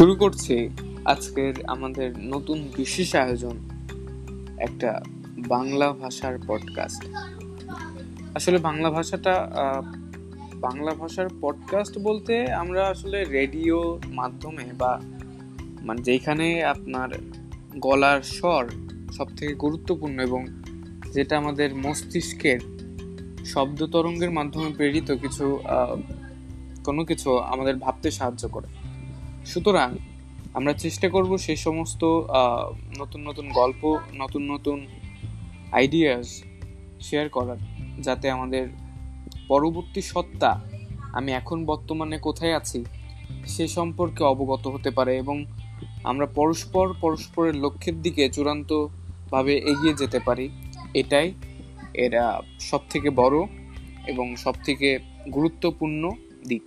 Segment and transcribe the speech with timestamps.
[0.00, 0.68] শুরু করছি
[1.04, 3.56] আজকের আমাদের নতুন বিশেষ আয়োজন,
[4.56, 5.00] একটা
[5.48, 7.06] বাংলা ভাষার পডকাস্ট
[8.34, 9.50] আসলে বাংলা ভাষাটা
[10.54, 15.00] বাংলা ভাষার পডকাস্ট বলতে আমরা আসলে রেডিও মাধ্যমে বা
[15.82, 17.08] মানে যেখানে আপনার
[17.76, 18.70] গলার স্বর
[19.12, 20.46] সব থেকে গুরুত্বপূর্ণ এবং
[21.12, 22.60] যেটা আমাদের মস্তিষ্কের
[23.44, 25.58] শব্দ তরঙ্গের মাধ্যমে প্রেরিত কিছু
[26.84, 28.79] কোনো কিছু আমাদের ভাবতে সাহায্য করে।
[29.44, 29.96] সুতরাং
[30.54, 32.04] আমরা চেষ্টা করব সেই সমস্ত
[32.98, 34.86] নতুন নতুন গল্প, নতুন নতুন
[35.72, 36.42] আইডিয়াস
[37.00, 37.56] শেয়ার করার,
[38.02, 38.68] যাতে আমাদের
[39.48, 40.60] পরবর্তী সত্তা
[41.12, 42.84] আমি এখন বর্তমানে কোথায় আছি
[43.46, 45.44] সে সম্পর্কে অবগত হতে পারে এবং
[46.04, 50.50] আমরা পরস্পর পরস্পরের লক্ষ্যের দিকে চূড়ান্তভাবে এগিয়ে যেতে পারি।
[50.94, 51.32] এটাই
[51.94, 53.46] এরা সব থেকে বড়
[54.06, 54.98] এবং সব থেকে
[55.34, 56.10] গুরুত্বপূর্ণ
[56.48, 56.62] দিক।